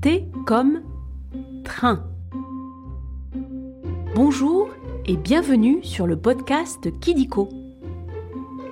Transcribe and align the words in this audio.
T 0.00 0.28
comme 0.46 0.82
train. 1.64 2.04
Bonjour 4.14 4.68
et 5.06 5.16
bienvenue 5.16 5.80
sur 5.82 6.06
le 6.06 6.16
podcast 6.16 6.88
Kidiko. 7.00 7.48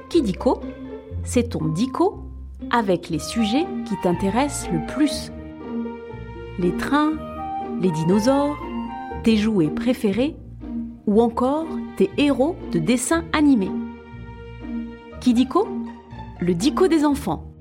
Kidiko, 0.08 0.60
c'est 1.24 1.50
ton 1.50 1.64
dico 1.66 2.22
avec 2.70 3.08
les 3.08 3.18
sujets 3.18 3.66
qui 3.86 3.94
t'intéressent 4.04 4.70
le 4.70 4.86
plus. 4.86 5.32
Les 6.60 6.76
trains, 6.76 7.14
les 7.80 7.90
dinosaures, 7.90 8.58
tes 9.24 9.36
jouets 9.36 9.70
préférés 9.70 10.36
ou 11.08 11.20
encore 11.20 11.66
tes 11.96 12.08
héros 12.18 12.54
de 12.70 12.78
dessins 12.78 13.24
animés. 13.32 13.72
Kidiko, 15.20 15.66
le 16.40 16.54
dico 16.54 16.86
des 16.86 17.04
enfants. 17.04 17.52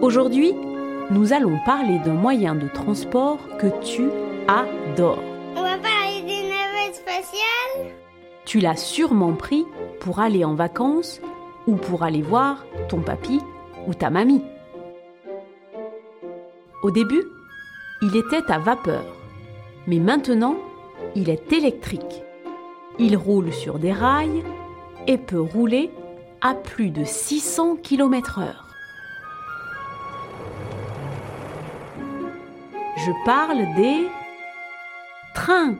Aujourd'hui, 0.00 0.54
nous 1.10 1.32
allons 1.32 1.58
parler 1.64 1.98
d'un 2.00 2.14
moyen 2.14 2.54
de 2.54 2.68
transport 2.68 3.38
que 3.58 3.68
tu 3.82 4.10
adores. 4.46 5.22
On 5.56 5.62
va 5.62 5.78
parler 5.78 6.20
des 6.22 6.42
navettes 6.42 6.96
spatiales 6.96 7.94
Tu 8.44 8.58
l'as 8.58 8.76
sûrement 8.76 9.32
pris 9.32 9.64
pour 10.00 10.20
aller 10.20 10.44
en 10.44 10.54
vacances 10.54 11.20
ou 11.66 11.76
pour 11.76 12.02
aller 12.02 12.22
voir 12.22 12.64
ton 12.88 13.00
papy 13.00 13.40
ou 13.86 13.94
ta 13.94 14.10
mamie. 14.10 14.42
Au 16.82 16.90
début, 16.90 17.24
il 18.02 18.14
était 18.16 18.52
à 18.52 18.58
vapeur, 18.58 19.04
mais 19.86 19.98
maintenant, 19.98 20.56
il 21.14 21.30
est 21.30 21.52
électrique. 21.52 22.22
Il 22.98 23.16
roule 23.16 23.52
sur 23.52 23.78
des 23.78 23.92
rails 23.92 24.44
et 25.06 25.16
peut 25.16 25.40
rouler 25.40 25.90
à 26.40 26.54
plus 26.54 26.90
de 26.90 27.04
600 27.04 27.76
km/h. 27.82 28.67
Je 33.08 33.24
parle 33.24 33.74
des 33.74 34.06
trains. 35.34 35.76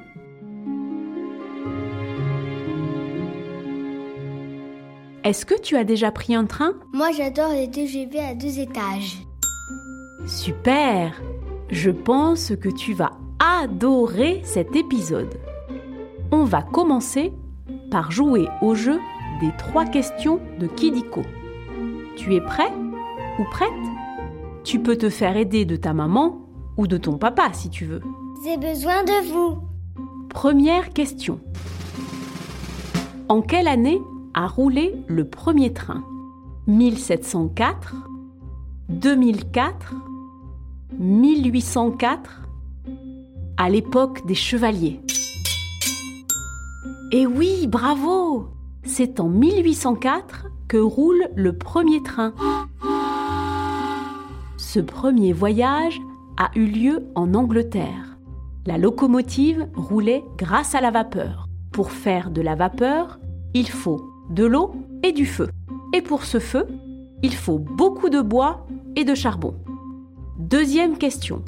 Est-ce 5.25 5.45
que 5.45 5.61
tu 5.61 5.77
as 5.77 5.85
déjà 5.85 6.11
pris 6.11 6.35
un 6.35 6.47
train? 6.47 6.73
Moi 6.95 7.11
j'adore 7.13 7.53
les 7.53 7.71
TGV 7.71 8.19
à 8.19 8.35
deux 8.35 8.61
étages. 8.61 9.19
Super 10.27 11.21
Je 11.69 11.91
pense 11.91 12.55
que 12.57 12.71
tu 12.71 12.95
vas 12.95 13.11
adorer 13.39 14.41
cet 14.45 14.75
épisode. 14.75 15.39
On 16.33 16.45
va 16.45 16.63
commencer 16.63 17.35
par 17.91 18.11
jouer 18.11 18.49
au 18.63 18.75
jeu 18.75 18.99
des 19.43 19.51
trois 19.59 19.85
questions 19.85 20.41
de 20.59 20.67
Kidiko. 20.67 21.21
Tu 22.17 22.35
es 22.37 22.41
prêt 22.41 22.73
ou 23.39 23.45
prête? 23.51 23.69
Tu 24.65 24.79
peux 24.79 24.97
te 24.97 25.11
faire 25.11 25.37
aider 25.37 25.67
de 25.67 25.77
ta 25.77 25.93
maman 25.93 26.48
ou 26.79 26.87
de 26.87 26.97
ton 26.97 27.19
papa 27.19 27.53
si 27.53 27.69
tu 27.69 27.85
veux. 27.85 28.01
J'ai 28.45 28.57
besoin 28.57 29.05
de 29.05 29.29
vous. 29.31 29.59
Première 30.31 30.91
question. 30.95 31.41
En 33.29 33.43
quelle 33.43 33.69
année 33.69 34.01
a 34.33 34.47
roulé 34.47 34.95
le 35.09 35.29
premier 35.29 35.73
train? 35.75 36.05
1704 36.69 37.95
2004 38.89 39.95
1804 40.99 42.43
À 43.57 43.69
l'époque 43.69 44.25
des 44.27 44.35
chevaliers. 44.35 45.01
Et 47.11 47.27
oui, 47.27 47.67
bravo 47.67 48.49
C'est 48.85 49.19
en 49.19 49.29
1804 49.29 50.47
que 50.69 50.77
roule 50.77 51.29
le 51.35 51.57
premier 51.57 52.03
train. 52.03 52.33
Ce 54.59 54.81
premier 54.81 55.33
voyage 55.33 55.99
a 56.39 56.51
eu 56.55 56.67
lieu 56.67 57.05
en 57.17 57.35
Angleterre. 57.35 58.17
La 58.65 58.79
locomotive 58.79 59.67
roulait 59.75 60.25
grâce 60.37 60.77
à 60.77 60.81
la 60.81 60.93
vapeur. 60.93 61.47
Pour 61.73 61.91
faire 61.91 62.31
de 62.31 62.41
la 62.41 62.55
vapeur, 62.55 63.19
il 63.55 63.69
faut 63.69 64.09
de 64.31 64.45
l'eau 64.45 64.73
et 65.03 65.11
du 65.11 65.27
feu. 65.27 65.49
Et 65.93 66.01
pour 66.01 66.25
ce 66.25 66.39
feu, 66.39 66.67
il 67.25 67.35
faut 67.35 67.59
beaucoup 67.59 68.09
de 68.09 68.21
bois 68.21 68.67
et 68.95 69.05
de 69.05 69.17
charbon. 69.17 69.55
Deuxième 70.39 70.97
question. 70.97 71.43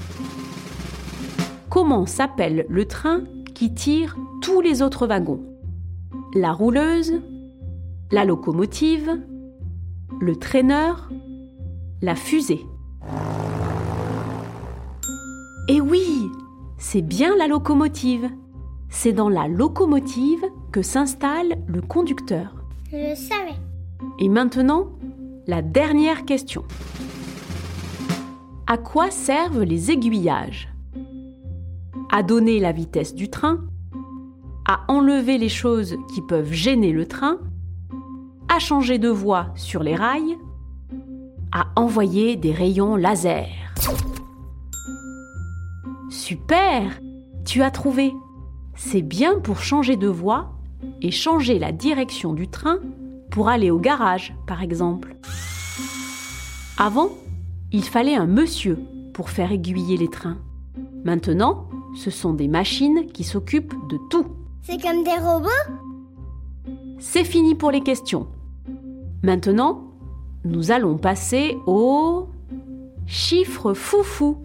Comment 1.68 2.04
s'appelle 2.04 2.66
le 2.68 2.84
train 2.84 3.22
qui 3.54 3.72
tire 3.72 4.16
tous 4.42 4.60
les 4.60 4.82
autres 4.82 5.06
wagons? 5.06 5.40
La 6.34 6.52
rouleuse 6.52 7.20
La 8.10 8.24
locomotive 8.24 9.20
Le 10.20 10.34
traîneur 10.34 11.10
La 12.02 12.16
fusée 12.16 12.66
Eh 15.72 15.80
oui 15.80 16.32
C'est 16.78 17.00
bien 17.00 17.36
la 17.36 17.46
locomotive. 17.46 18.28
C'est 18.88 19.12
dans 19.12 19.28
la 19.28 19.46
locomotive 19.46 20.44
que 20.72 20.82
s'installe 20.82 21.58
le 21.68 21.80
conducteur. 21.80 22.56
Je 22.90 22.96
le 22.96 23.14
savais. 23.14 23.54
Et 24.18 24.28
maintenant, 24.28 24.88
la 25.46 25.62
dernière 25.62 26.24
question. 26.24 26.64
À 28.66 28.78
quoi 28.78 29.12
servent 29.12 29.62
les 29.62 29.92
aiguillages? 29.92 30.74
À 32.10 32.24
donner 32.24 32.58
la 32.58 32.72
vitesse 32.72 33.14
du 33.14 33.30
train, 33.30 33.60
à 34.66 34.80
enlever 34.88 35.38
les 35.38 35.48
choses 35.48 35.96
qui 36.12 36.20
peuvent 36.20 36.52
gêner 36.52 36.90
le 36.90 37.06
train, 37.06 37.38
à 38.48 38.58
changer 38.58 38.98
de 38.98 39.08
voie 39.08 39.52
sur 39.54 39.84
les 39.84 39.94
rails, 39.94 40.36
à 41.52 41.68
envoyer 41.76 42.34
des 42.34 42.50
rayons 42.50 42.96
laser? 42.96 43.69
Super 46.30 47.00
Tu 47.44 47.60
as 47.60 47.72
trouvé 47.72 48.14
C'est 48.76 49.02
bien 49.02 49.40
pour 49.40 49.58
changer 49.58 49.96
de 49.96 50.06
voie 50.06 50.52
et 51.02 51.10
changer 51.10 51.58
la 51.58 51.72
direction 51.72 52.34
du 52.34 52.46
train 52.46 52.78
pour 53.32 53.48
aller 53.48 53.72
au 53.72 53.80
garage, 53.80 54.32
par 54.46 54.62
exemple. 54.62 55.16
Avant, 56.78 57.08
il 57.72 57.82
fallait 57.82 58.14
un 58.14 58.28
monsieur 58.28 58.78
pour 59.12 59.28
faire 59.28 59.50
aiguiller 59.50 59.96
les 59.96 60.06
trains. 60.06 60.38
Maintenant, 61.02 61.68
ce 61.96 62.12
sont 62.12 62.32
des 62.32 62.46
machines 62.46 63.06
qui 63.12 63.24
s'occupent 63.24 63.74
de 63.88 63.98
tout. 64.08 64.26
C'est 64.62 64.80
comme 64.80 65.02
des 65.02 65.20
robots? 65.20 65.48
C'est 67.00 67.24
fini 67.24 67.56
pour 67.56 67.72
les 67.72 67.80
questions. 67.80 68.28
Maintenant, 69.24 69.82
nous 70.44 70.70
allons 70.70 70.96
passer 70.96 71.56
au 71.66 72.28
chiffre 73.06 73.74
foufou. 73.74 74.38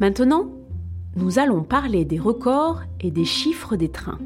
Maintenant, 0.00 0.46
nous 1.14 1.38
allons 1.38 1.62
parler 1.62 2.06
des 2.06 2.18
records 2.18 2.80
et 3.00 3.10
des 3.10 3.26
chiffres 3.26 3.76
des 3.76 3.90
trains. 3.90 4.18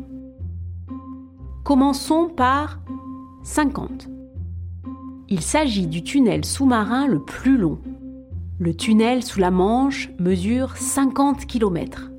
Commençons 1.64 2.28
par 2.28 2.78
50. 3.42 4.08
Il 5.28 5.40
s'agit 5.40 5.88
du 5.88 6.04
tunnel 6.04 6.44
sous-marin 6.44 7.08
le 7.08 7.18
plus 7.18 7.58
long. 7.58 7.80
Le 8.60 8.72
tunnel 8.72 9.24
sous 9.24 9.40
la 9.40 9.50
Manche 9.50 10.10
mesure 10.20 10.76
50 10.76 11.46
km. 11.46 12.12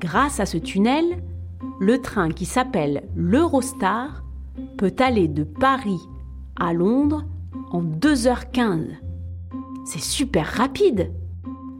Grâce 0.00 0.40
à 0.40 0.46
ce 0.46 0.58
tunnel, 0.58 1.22
le 1.78 2.00
train 2.00 2.30
qui 2.30 2.44
s'appelle 2.44 3.04
l'Eurostar 3.14 4.24
peut 4.76 4.94
aller 4.98 5.28
de 5.28 5.44
Paris 5.44 6.00
à 6.58 6.72
Londres 6.72 7.24
en 7.70 7.84
2h15. 7.84 8.88
C'est 9.84 10.02
super 10.02 10.46
rapide. 10.46 11.12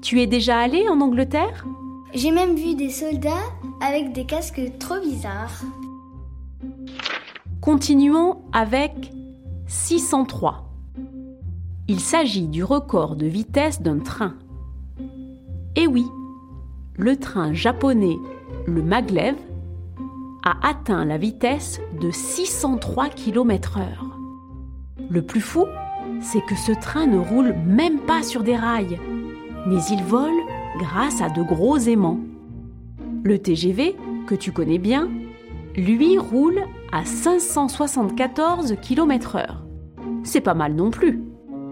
Tu 0.08 0.22
es 0.22 0.26
déjà 0.26 0.58
allé 0.58 0.88
en 0.88 1.02
Angleterre? 1.02 1.66
J'ai 2.14 2.30
même 2.30 2.54
vu 2.54 2.74
des 2.74 2.88
soldats 2.88 3.44
avec 3.86 4.14
des 4.14 4.24
casques 4.24 4.62
trop 4.78 4.98
bizarres. 4.98 5.60
Continuons 7.60 8.38
avec 8.54 9.12
603. 9.66 10.65
Il 11.88 12.00
s'agit 12.00 12.47
du 12.47 12.65
record 12.65 13.16
de 13.16 13.27
vitesse 13.27 13.83
d'un 13.83 13.98
train. 13.98 14.33
Et 15.77 15.86
oui, 15.86 16.06
le 16.97 17.18
train 17.18 17.53
japonais, 17.53 18.16
le 18.65 18.83
maglev, 18.83 19.36
a 20.42 20.66
atteint 20.66 21.04
la 21.04 21.18
vitesse 21.18 21.83
de 22.00 22.10
603 22.10 23.10
km/h. 23.10 23.83
Le 25.10 25.21
plus 25.21 25.42
fou, 25.42 25.66
c'est 26.22 26.41
que 26.47 26.56
ce 26.56 26.72
train 26.72 27.06
ne 27.06 27.18
roule 27.18 27.54
même 27.66 27.98
pas 27.98 28.22
sur 28.22 28.42
des 28.42 28.56
rails, 28.56 28.98
mais 29.66 29.83
il 29.91 30.03
vole 30.03 30.41
grâce 30.78 31.21
à 31.21 31.28
de 31.28 31.43
gros 31.43 31.77
aimants. 31.78 32.21
Le 33.25 33.39
TGV, 33.39 33.97
que 34.27 34.34
tu 34.34 34.53
connais 34.53 34.78
bien, 34.78 35.09
lui 35.77 36.16
roule 36.19 36.63
à 36.93 37.05
574 37.05 38.77
km/h. 38.81 39.47
C'est 40.25 40.41
pas 40.41 40.55
mal 40.55 40.75
non 40.75 40.91
plus. 40.91 41.22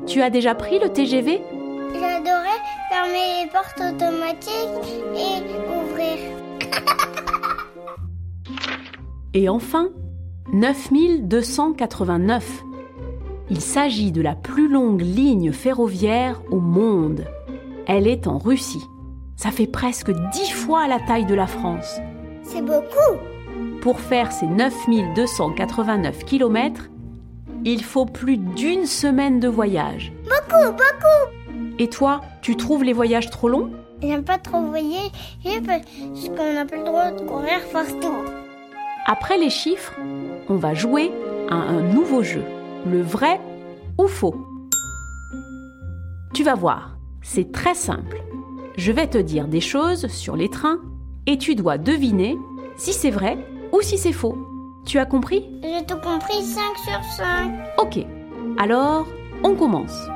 Tu 0.06 0.20
as 0.22 0.30
déjà 0.30 0.54
pris 0.54 0.78
le 0.78 0.88
TGV 0.88 1.42
J'adorais 1.92 2.62
fermer 2.90 3.42
les 3.42 3.50
portes 3.50 3.80
automatiques 3.80 5.02
et 5.14 5.42
ouvrir. 5.68 6.16
Et 9.34 9.48
enfin, 9.48 9.88
9289. 10.52 12.62
Il 13.50 13.60
s'agit 13.60 14.12
de 14.12 14.22
la 14.22 14.34
plus 14.34 14.68
longue 14.68 15.02
ligne 15.02 15.52
ferroviaire 15.52 16.42
au 16.50 16.60
monde. 16.60 17.26
Elle 17.86 18.08
est 18.08 18.26
en 18.26 18.38
Russie. 18.38 18.84
Ça 19.36 19.50
fait 19.50 19.66
presque 19.66 20.10
dix 20.32 20.50
fois 20.50 20.88
la 20.88 20.98
taille 20.98 21.26
de 21.26 21.34
la 21.34 21.46
France. 21.46 22.00
C'est 22.42 22.62
beaucoup. 22.62 23.20
Pour 23.80 24.00
faire 24.00 24.32
ces 24.32 24.46
9289 24.46 26.24
km, 26.24 26.90
il 27.64 27.84
faut 27.84 28.06
plus 28.06 28.38
d'une 28.38 28.86
semaine 28.86 29.38
de 29.38 29.48
voyage. 29.48 30.12
Beaucoup, 30.24 30.72
beaucoup. 30.72 31.72
Et 31.78 31.88
toi, 31.88 32.22
tu 32.42 32.56
trouves 32.56 32.82
les 32.82 32.92
voyages 32.92 33.30
trop 33.30 33.48
longs? 33.48 33.70
J'aime 34.02 34.24
pas 34.24 34.38
trop 34.38 34.60
voyager 34.62 35.10
parce 35.64 36.28
qu'on 36.28 36.54
n'a 36.54 36.64
pas 36.64 36.76
le 36.76 36.84
droit 36.84 37.12
de 37.12 37.20
courir 37.22 37.60
partout. 37.72 38.24
Après 39.06 39.38
les 39.38 39.50
chiffres, 39.50 39.94
on 40.48 40.56
va 40.56 40.74
jouer 40.74 41.12
à 41.50 41.54
un 41.54 41.82
nouveau 41.82 42.22
jeu, 42.22 42.42
le 42.84 43.00
vrai 43.00 43.40
ou 43.98 44.08
faux? 44.08 44.34
Tu 46.34 46.42
vas 46.42 46.54
voir, 46.54 46.95
c'est 47.26 47.50
très 47.50 47.74
simple. 47.74 48.22
Je 48.76 48.92
vais 48.92 49.08
te 49.08 49.18
dire 49.18 49.48
des 49.48 49.60
choses 49.60 50.06
sur 50.06 50.36
les 50.36 50.48
trains 50.48 50.78
et 51.26 51.38
tu 51.38 51.56
dois 51.56 51.76
deviner 51.76 52.38
si 52.76 52.92
c'est 52.92 53.10
vrai 53.10 53.36
ou 53.72 53.80
si 53.82 53.98
c'est 53.98 54.12
faux. 54.12 54.38
Tu 54.86 54.98
as 54.98 55.06
compris? 55.06 55.44
J'ai 55.64 55.84
tout 55.84 55.98
compris 56.00 56.40
5 56.40 56.62
sur 56.76 57.02
5. 57.16 57.52
Ok, 57.78 58.06
alors 58.58 59.06
on 59.42 59.56
commence. 59.56 60.06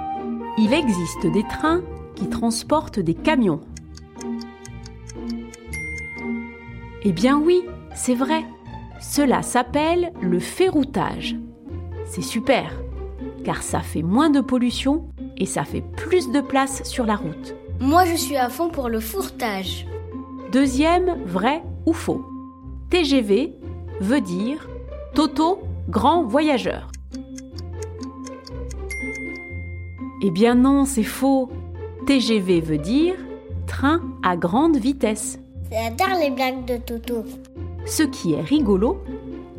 Il 0.57 0.73
existe 0.73 1.27
des 1.27 1.43
trains 1.43 1.83
qui 2.15 2.29
transportent 2.29 3.01
des 3.01 3.15
camions. 3.15 3.61
Eh 7.03 7.13
bien 7.13 7.41
oui, 7.41 7.63
c'est 7.93 8.15
vrai. 8.15 8.45
Cela 9.01 9.43
s'appelle 9.43 10.13
le 10.23 10.39
ferroutage. 10.39 11.35
C'est 12.05 12.23
super, 12.23 12.71
car 13.45 13.65
ça 13.65 13.81
fait 13.81 14.03
moins 14.03 14.31
de 14.31 14.41
pollution 14.41 15.09
et 15.41 15.47
ça 15.47 15.65
fait 15.65 15.81
plus 15.81 16.31
de 16.31 16.41
place 16.41 16.85
sur 16.85 17.07
la 17.07 17.17
route. 17.17 17.55
Moi, 17.81 18.05
je 18.05 18.15
suis 18.15 18.37
à 18.37 18.51
fond 18.51 18.69
pour 18.69 18.89
le 18.89 19.01
fourtage. 19.01 19.87
Deuxième, 20.53 21.25
vrai 21.25 21.63
ou 21.87 21.93
faux. 21.93 22.25
TGV 22.91 23.55
veut 24.01 24.21
dire 24.21 24.69
Toto, 25.15 25.61
grand 25.89 26.25
voyageur. 26.25 26.93
Eh 30.23 30.31
bien 30.31 30.55
non, 30.55 30.85
c'est 30.85 31.03
faux. 31.03 31.49
TGV 32.07 32.61
veut 32.61 32.79
dire 32.79 33.15
train 33.67 34.03
à 34.23 34.37
grande 34.37 34.77
vitesse. 34.77 35.39
J'adore 35.73 36.19
les 36.21 36.31
blagues 36.31 36.65
de 36.67 36.77
Toto. 36.77 37.25
Ce 37.87 38.03
qui 38.03 38.35
est 38.35 38.43
rigolo, 38.43 38.99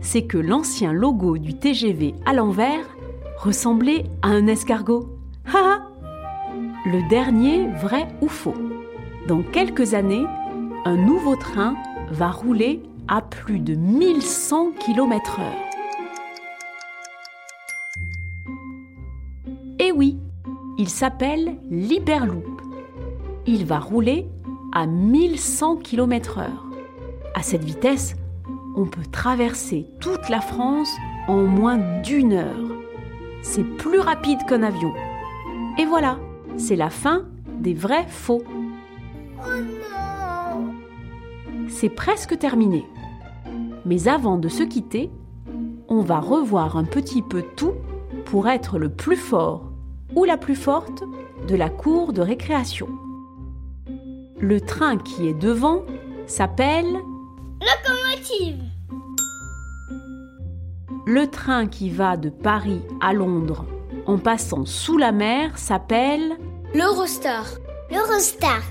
c'est 0.02 0.24
que 0.24 0.38
l'ancien 0.38 0.94
logo 0.94 1.38
du 1.38 1.56
TGV 1.56 2.14
à 2.26 2.34
l'envers 2.34 2.86
ressemblait 3.38 4.04
à 4.22 4.28
un 4.28 4.46
escargot. 4.48 5.21
Ha 5.46 5.80
Le 6.86 7.08
dernier, 7.10 7.68
vrai 7.68 8.08
ou 8.22 8.28
faux 8.28 8.56
Dans 9.28 9.42
quelques 9.42 9.94
années, 9.94 10.26
un 10.86 10.96
nouveau 10.96 11.36
train 11.36 11.76
va 12.10 12.30
rouler 12.30 12.84
à 13.08 13.22
plus 13.22 13.60
de 13.60 13.76
1100 13.76 14.72
km/h. 14.80 15.44
Eh 19.80 19.92
oui, 19.92 20.20
il 20.78 20.90
s'appelle 20.90 21.58
l'Hyperloop. 21.70 22.62
Il 23.48 23.66
va 23.66 23.80
rouler 23.80 24.28
à 24.74 24.86
1100 24.86 25.78
km/h. 25.78 26.46
À 27.34 27.42
cette 27.42 27.64
vitesse, 27.64 28.16
on 28.76 28.86
peut 28.86 29.06
traverser 29.12 29.88
toute 30.00 30.30
la 30.30 30.42
France 30.42 30.92
en 31.28 31.44
moins 31.44 31.80
d'une 32.04 32.34
heure. 32.34 32.72
C'est 33.42 33.64
plus 33.64 34.00
rapide 34.00 34.40
qu'un 34.48 34.64
avion. 34.64 34.94
Et 35.78 35.86
voilà, 35.86 36.20
c'est 36.58 36.76
la 36.76 36.90
fin 36.90 37.26
des 37.60 37.74
vrais 37.74 38.06
faux. 38.08 38.44
Oh 39.40 39.62
non 39.62 40.74
C'est 41.70 41.90
presque 41.90 42.38
terminé. 42.38 42.86
Mais 43.86 44.08
avant 44.08 44.38
de 44.38 44.50
se 44.50 44.64
quitter, 44.64 45.10
on 45.88 46.02
va 46.02 46.20
revoir 46.20 46.78
un 46.78 46.84
petit 46.84 47.22
peu 47.22 47.44
tout 47.56 47.74
pour 48.26 48.48
être 48.48 48.78
le 48.78 48.90
plus 48.90 49.16
fort 49.16 49.72
ou 50.16 50.26
la 50.26 50.38
plus 50.38 50.56
forte 50.56 51.04
de 51.48 51.56
la 51.56 51.70
cour 51.70 52.14
de 52.14 52.22
récréation. 52.22 52.88
Le 54.40 54.60
train 54.60 54.98
qui 54.98 55.28
est 55.28 55.34
devant 55.34 55.84
s'appelle 56.28 56.98
Locomotive 57.62 58.64
Le 61.06 61.28
train 61.28 61.68
qui 61.68 61.90
va 61.90 62.18
de 62.18 62.30
Paris 62.30 62.82
à 63.00 63.14
Londres 63.14 63.66
en 64.12 64.18
passant 64.18 64.66
sous 64.66 64.98
la 64.98 65.14
mer 65.14 65.58
s'appelle 65.58 66.38
L'Eurostar 66.74 67.46
L'Eurostar 67.90 68.62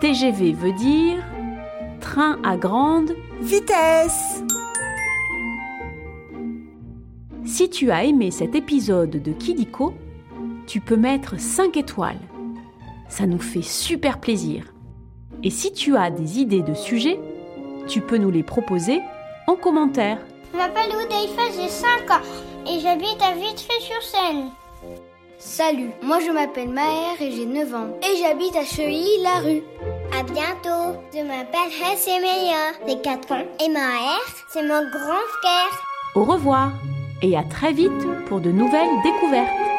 TGV 0.00 0.54
veut 0.54 0.72
dire 0.72 1.22
train 2.00 2.38
à 2.42 2.56
grande 2.56 3.14
Vitesse 3.42 4.42
Si 7.44 7.68
tu 7.68 7.90
as 7.90 8.04
aimé 8.04 8.30
cet 8.30 8.54
épisode 8.54 9.22
de 9.22 9.32
Kidiko, 9.32 9.92
tu 10.66 10.80
peux 10.80 10.96
mettre 10.96 11.38
5 11.38 11.76
étoiles. 11.76 12.20
Ça 13.08 13.26
nous 13.26 13.38
fait 13.38 13.62
super 13.62 14.18
plaisir. 14.18 14.72
Et 15.42 15.50
si 15.50 15.72
tu 15.72 15.94
as 15.96 16.10
des 16.10 16.40
idées 16.40 16.62
de 16.62 16.74
sujets, 16.74 17.20
tu 17.86 18.00
peux 18.00 18.16
nous 18.16 18.30
les 18.30 18.42
proposer 18.42 19.00
en 19.46 19.56
commentaire. 19.56 20.18
Je 20.52 20.56
m'appelle 20.56 20.90
Oudaifa, 20.96 21.42
j'ai 21.54 21.68
5 21.68 22.10
ans 22.10 22.51
et 22.66 22.80
j'habite 22.80 23.20
à 23.22 23.32
Vitry-sur-Seine. 23.34 24.50
Salut, 25.38 25.90
moi 26.02 26.20
je 26.20 26.30
m'appelle 26.30 26.68
Maher 26.68 27.20
et 27.20 27.32
j'ai 27.32 27.46
9 27.46 27.74
ans 27.74 27.88
et 28.02 28.16
j'habite 28.16 28.54
à 28.56 28.64
Cheuilly-la-Rue. 28.64 29.62
À 30.18 30.22
bientôt, 30.22 30.98
je 31.12 31.22
m'appelle 31.22 31.70
Hessemeya, 31.70 32.72
j'ai 32.86 33.00
4 33.00 33.32
ans 33.32 33.44
et 33.64 33.68
Maher, 33.68 34.20
c'est 34.48 34.62
mon 34.62 34.82
grand 34.88 35.24
frère. 35.40 35.82
Au 36.14 36.24
revoir 36.24 36.72
et 37.22 37.36
à 37.36 37.42
très 37.42 37.72
vite 37.72 37.90
pour 38.26 38.40
de 38.40 38.50
nouvelles 38.50 39.02
découvertes. 39.02 39.71